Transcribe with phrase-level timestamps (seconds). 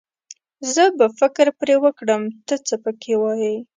[0.73, 3.55] زه به فکر پرې وکړم، ته څه پکې وايې.